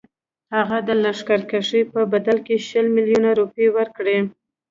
[0.55, 4.17] هغه د لښکرکښۍ په بدل کې شل میلیونه روپۍ ورکړي.